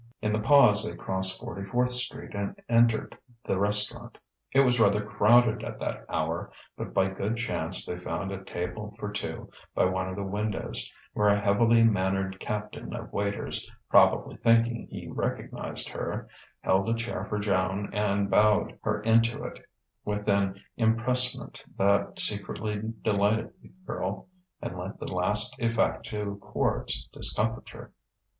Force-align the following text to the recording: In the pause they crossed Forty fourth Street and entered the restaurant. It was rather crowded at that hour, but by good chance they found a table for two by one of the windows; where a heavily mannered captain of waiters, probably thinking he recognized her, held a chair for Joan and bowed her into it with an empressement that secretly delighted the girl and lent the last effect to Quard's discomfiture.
In 0.19 0.33
the 0.33 0.39
pause 0.39 0.83
they 0.83 0.97
crossed 0.97 1.39
Forty 1.39 1.63
fourth 1.63 1.91
Street 1.91 2.33
and 2.33 2.59
entered 2.67 3.15
the 3.45 3.59
restaurant. 3.59 4.17
It 4.51 4.61
was 4.61 4.79
rather 4.79 5.05
crowded 5.05 5.63
at 5.63 5.79
that 5.79 6.05
hour, 6.09 6.51
but 6.75 6.91
by 6.91 7.07
good 7.09 7.37
chance 7.37 7.85
they 7.85 7.99
found 7.99 8.31
a 8.31 8.43
table 8.43 8.95
for 8.97 9.11
two 9.11 9.51
by 9.75 9.85
one 9.85 10.09
of 10.09 10.15
the 10.15 10.23
windows; 10.23 10.91
where 11.13 11.27
a 11.29 11.39
heavily 11.39 11.83
mannered 11.83 12.39
captain 12.39 12.95
of 12.95 13.13
waiters, 13.13 13.69
probably 13.91 14.37
thinking 14.37 14.87
he 14.89 15.07
recognized 15.07 15.87
her, 15.89 16.27
held 16.61 16.89
a 16.89 16.95
chair 16.95 17.25
for 17.25 17.37
Joan 17.37 17.93
and 17.93 18.27
bowed 18.27 18.79
her 18.81 19.03
into 19.03 19.43
it 19.43 19.63
with 20.03 20.27
an 20.27 20.59
empressement 20.79 21.63
that 21.77 22.17
secretly 22.17 22.81
delighted 23.03 23.53
the 23.61 23.69
girl 23.85 24.29
and 24.63 24.79
lent 24.79 24.99
the 24.99 25.13
last 25.13 25.55
effect 25.59 26.07
to 26.07 26.39
Quard's 26.41 27.07
discomfiture. 27.13 27.93